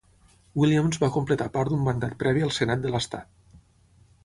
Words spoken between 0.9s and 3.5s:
va completar part d'un mandat previ al senat de l'Estat.